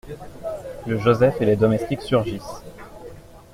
Le 0.87 0.97
Joseph 0.97 1.39
et 1.41 1.45
les 1.45 1.55
domestiques 1.55 2.01
surgissent. 2.01 2.63